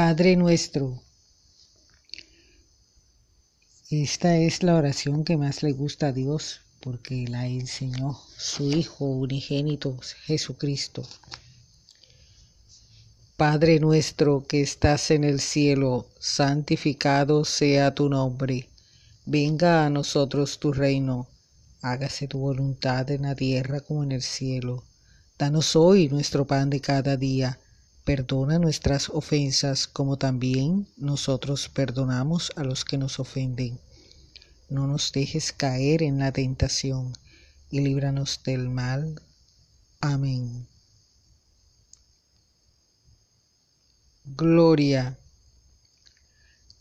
[0.00, 1.02] Padre nuestro.
[3.90, 9.06] Esta es la oración que más le gusta a Dios porque la enseñó su Hijo
[9.06, 11.02] unigénito Jesucristo.
[13.36, 18.68] Padre nuestro que estás en el cielo, santificado sea tu nombre.
[19.26, 21.26] Venga a nosotros tu reino.
[21.82, 24.84] Hágase tu voluntad en la tierra como en el cielo.
[25.36, 27.58] Danos hoy nuestro pan de cada día.
[28.08, 33.78] Perdona nuestras ofensas como también nosotros perdonamos a los que nos ofenden.
[34.70, 37.12] No nos dejes caer en la tentación
[37.70, 39.20] y líbranos del mal.
[40.00, 40.66] Amén.
[44.24, 45.18] Gloria.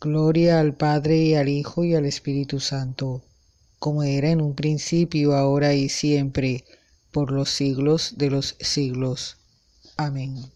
[0.00, 3.24] Gloria al Padre y al Hijo y al Espíritu Santo,
[3.80, 6.64] como era en un principio, ahora y siempre,
[7.10, 9.38] por los siglos de los siglos.
[9.96, 10.55] Amén.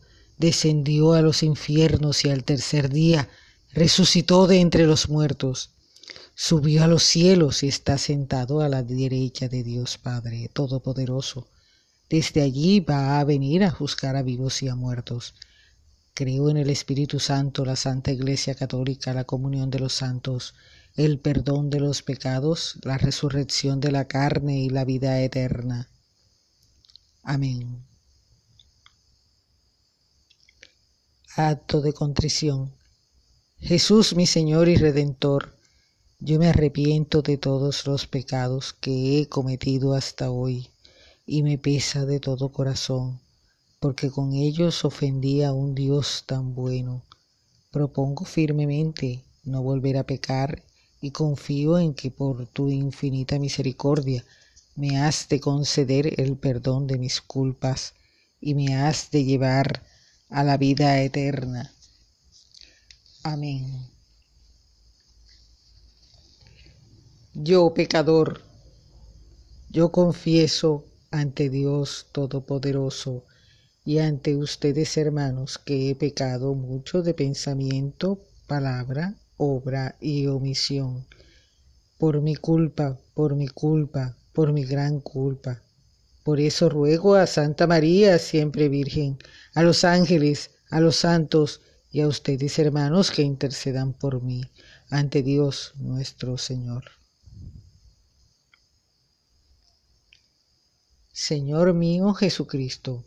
[0.41, 3.29] descendió a los infiernos y al tercer día
[3.71, 5.69] resucitó de entre los muertos,
[6.35, 11.47] subió a los cielos y está sentado a la derecha de Dios Padre Todopoderoso.
[12.09, 15.35] Desde allí va a venir a juzgar a vivos y a muertos.
[16.13, 20.55] Creo en el Espíritu Santo, la Santa Iglesia Católica, la comunión de los santos,
[20.95, 25.87] el perdón de los pecados, la resurrección de la carne y la vida eterna.
[27.23, 27.90] Amén.
[31.37, 32.73] Acto de contrición.
[33.57, 35.55] Jesús mi Señor y Redentor,
[36.19, 40.67] yo me arrepiento de todos los pecados que he cometido hasta hoy
[41.25, 43.21] y me pesa de todo corazón
[43.79, 47.01] porque con ellos ofendí a un Dios tan bueno.
[47.71, 50.61] Propongo firmemente no volver a pecar
[50.99, 54.25] y confío en que por tu infinita misericordia
[54.75, 57.93] me has de conceder el perdón de mis culpas
[58.41, 59.81] y me has de llevar
[60.31, 61.71] a la vida eterna.
[63.23, 63.91] Amén.
[67.33, 68.41] Yo, pecador,
[69.69, 73.25] yo confieso ante Dios Todopoderoso,
[73.83, 81.07] y ante ustedes, hermanos, que he pecado mucho de pensamiento, palabra, obra y omisión.
[81.97, 85.61] Por mi culpa, por mi culpa, por mi gran culpa.
[86.23, 89.17] Por eso ruego a Santa María, siempre Virgen,
[89.53, 91.61] a los ángeles, a los santos
[91.91, 94.43] y a ustedes, hermanos, que intercedan por mí
[94.89, 96.83] ante Dios nuestro Señor.
[101.11, 103.05] Señor mío Jesucristo,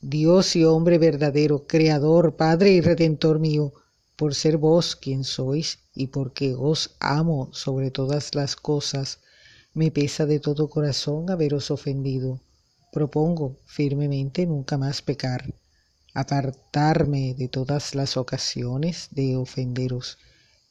[0.00, 3.72] Dios y hombre verdadero, Creador, Padre y Redentor mío,
[4.16, 9.20] por ser vos quien sois y porque os amo sobre todas las cosas,
[9.72, 12.40] me pesa de todo corazón haberos ofendido.
[12.92, 15.54] Propongo firmemente nunca más pecar,
[16.12, 20.18] apartarme de todas las ocasiones de ofenderos,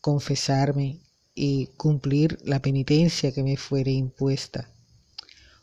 [0.01, 0.99] confesarme
[1.33, 4.69] y cumplir la penitencia que me fuere impuesta.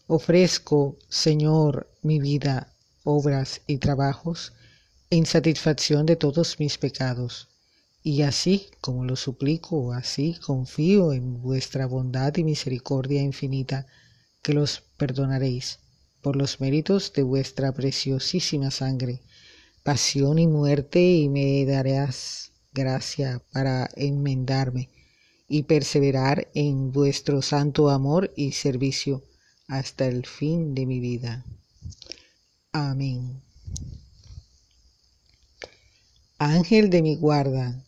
[0.07, 2.73] Ofrezco, Señor, mi vida
[3.05, 4.53] obras y trabajos
[5.11, 7.49] en satisfacción de todos mis pecados.
[8.09, 13.89] Y así como lo suplico, así confío en vuestra bondad y misericordia infinita,
[14.43, 15.81] que los perdonaréis
[16.23, 19.23] por los méritos de vuestra preciosísima sangre,
[19.83, 24.89] pasión y muerte, y me darás gracia para enmendarme
[25.49, 29.25] y perseverar en vuestro santo amor y servicio
[29.67, 31.45] hasta el fin de mi vida.
[32.71, 33.43] Amén.
[36.39, 37.83] Ángel de mi guarda,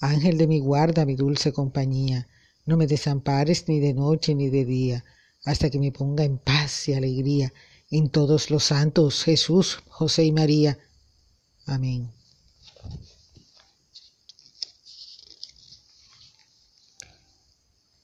[0.00, 2.28] Ángel de mi guarda, mi dulce compañía,
[2.64, 5.04] no me desampares ni de noche ni de día,
[5.44, 7.52] hasta que me ponga en paz y alegría
[7.90, 10.78] en todos los santos, Jesús, José y María.
[11.66, 12.10] Amén.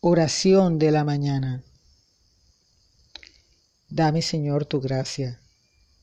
[0.00, 1.62] Oración de la mañana.
[3.88, 5.42] Dame, Señor, tu gracia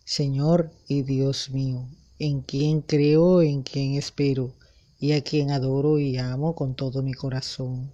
[0.09, 1.87] Señor y Dios mío,
[2.17, 4.55] en quien creo, en quien espero,
[4.99, 7.93] y a quien adoro y amo con todo mi corazón.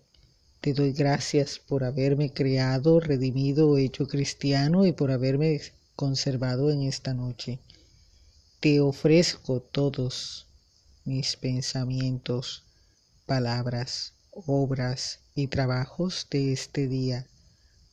[0.59, 5.61] Te doy gracias por haberme creado, redimido, hecho cristiano y por haberme
[5.95, 7.59] conservado en esta noche.
[8.59, 10.47] Te ofrezco todos
[11.03, 12.63] mis pensamientos,
[13.27, 17.27] palabras, obras y trabajos de este día,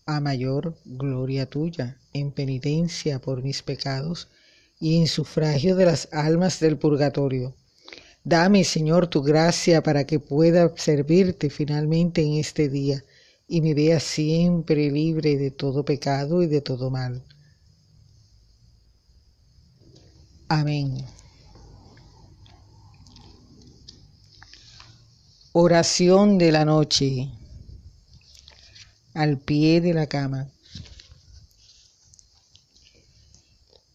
[0.06, 4.28] a mayor gloria tuya, en penitencia por mis pecados
[4.80, 7.54] y en sufragio de las almas del purgatorio.
[8.24, 13.04] Dame, Señor, tu gracia para que pueda servirte finalmente en este día
[13.48, 17.24] y me vea siempre libre de todo pecado y de todo mal.
[20.48, 21.04] Amén.
[25.52, 27.28] Oración de la noche
[29.14, 30.48] al pie de la cama.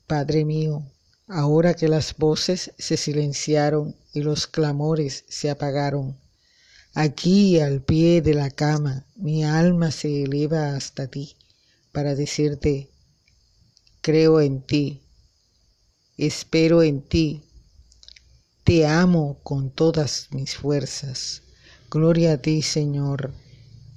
[0.06, 0.83] Padre mío,
[1.27, 6.18] ahora que las voces se silenciaron y los clamores se apagaron,
[6.94, 11.35] aquí al pie de la cama mi alma se eleva hasta ti
[11.91, 12.89] para decirte,
[14.01, 15.01] creo en ti,
[16.18, 17.44] espero en ti,
[18.63, 21.41] te amo con todas mis fuerzas
[21.89, 23.33] Gloria a ti, Señor.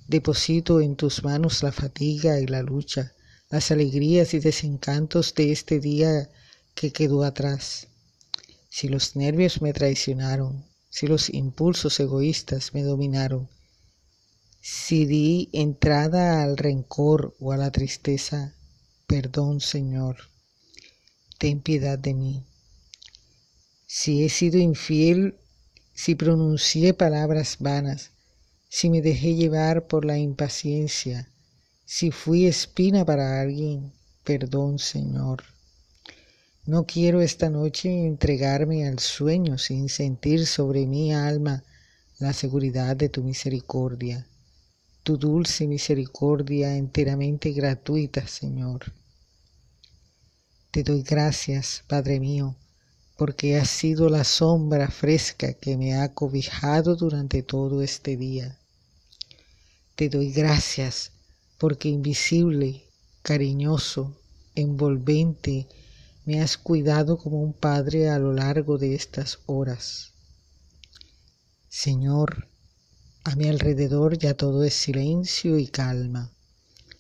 [0.07, 3.15] Deposito en tus manos la fatiga y la lucha,
[3.49, 6.31] las alegrías y desencantos de este día
[6.81, 7.89] que quedó atrás.
[8.71, 13.51] Si los nervios me traicionaron, si los impulsos egoístas me dominaron,
[14.63, 18.55] si di entrada al rencor o a la tristeza,
[19.07, 20.17] perdón, Señor.
[21.37, 22.47] Ten piedad de mí.
[23.87, 25.37] Si he sido infiel
[25.93, 28.13] si pronuncié palabras vanas,
[28.71, 31.29] si me dejé llevar por la impaciencia,
[31.85, 33.93] si fui espina para alguien,
[34.25, 35.45] perdón, Señor.
[36.67, 41.65] No quiero esta noche entregarme al sueño sin sentir sobre mi alma
[42.19, 44.27] la seguridad de tu misericordia,
[45.03, 48.93] tu dulce misericordia enteramente gratuita, Señor.
[50.71, 52.55] Te doy gracias, Padre mío,
[53.17, 58.59] porque has sido la sombra fresca que me ha cobijado durante todo este día.
[59.97, 61.13] Te doy gracias
[61.59, 62.85] porque invisible,
[63.23, 64.15] cariñoso,
[64.55, 65.67] envolvente,
[66.25, 70.13] me has cuidado como un padre a lo largo de estas horas.
[71.69, 72.49] Señor,
[73.25, 76.33] a mi alrededor ya todo es silencio y calma.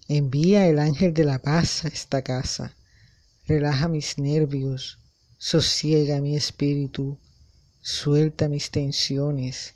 [0.08, 2.76] Envía el ángel de la paz a esta casa.
[3.46, 4.99] Relaja mis nervios,
[5.43, 7.16] Sosiega mi espíritu,
[7.81, 9.75] suelta mis tensiones,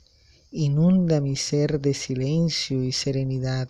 [0.51, 3.69] inunda mi ser de silencio y serenidad.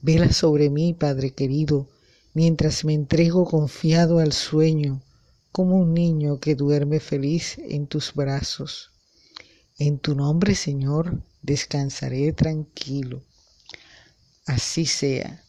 [0.00, 1.90] Vela sobre mí, Padre querido,
[2.34, 5.02] mientras me entrego confiado al sueño,
[5.50, 8.90] como un niño que duerme feliz en tus brazos.
[9.78, 13.22] En tu nombre, Señor, descansaré tranquilo.
[14.46, 15.44] Así sea.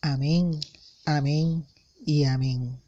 [0.00, 0.60] Amén,
[1.06, 1.66] amén
[2.04, 2.80] y amén.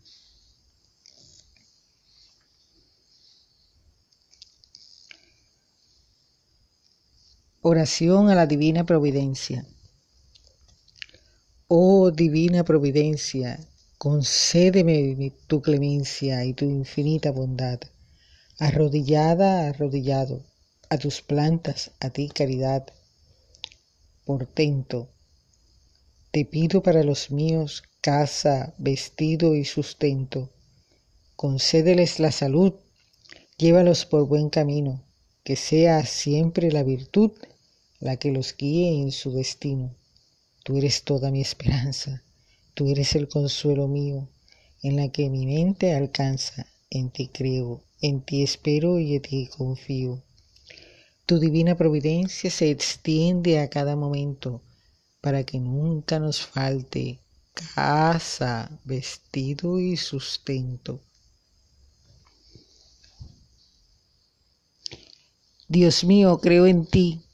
[7.62, 9.67] Oración a la Divina Providencia.
[11.68, 13.58] Oh Divina Providencia,
[13.98, 17.80] concédeme tu clemencia y tu infinita bondad.
[18.56, 20.44] Arrodillada, arrodillado,
[20.90, 22.86] a tus plantas, a ti caridad.
[24.24, 25.08] Portento,
[26.30, 30.52] te pido para los míos casa, vestido y sustento.
[31.34, 32.74] Concédeles la salud,
[33.58, 35.02] llévalos por buen camino,
[35.43, 37.32] que sea siempre la virtud
[37.98, 39.96] la que los guíe en su destino.
[40.67, 42.25] Tú eres toda mi esperanza,
[42.75, 44.29] tú eres el consuelo mío,
[44.82, 49.46] en la que mi mente alcanza, en ti creo, en ti espero y en ti
[49.46, 50.25] confío.
[51.25, 54.61] Tu divina providencia se extiende a cada momento
[55.20, 57.20] para que nunca nos falte
[57.77, 61.01] casa, vestido y sustento.
[65.69, 67.25] Dios mío, creo en ti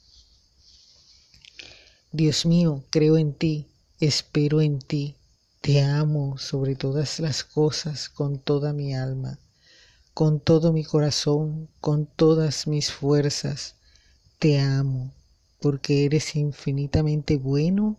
[2.15, 3.65] Dios mío, creo en ti,
[3.99, 5.15] espero en ti,
[5.61, 9.39] te amo sobre todas las cosas con toda mi alma,
[10.13, 13.77] con todo mi corazón, con todas mis fuerzas,
[14.37, 15.11] te amo,
[15.59, 17.97] porque eres infinitamente bueno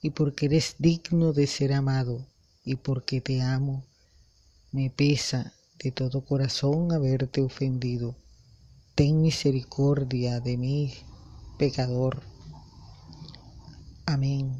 [0.00, 2.24] y porque eres digno de ser amado
[2.64, 3.82] y porque te amo.
[4.70, 8.14] Me pesa de todo corazón haberte ofendido.
[8.94, 10.94] Ten misericordia de mí,
[11.58, 12.22] pecador.
[14.06, 14.52] Amém.